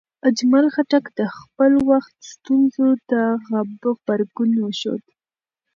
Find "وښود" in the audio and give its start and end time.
4.59-5.03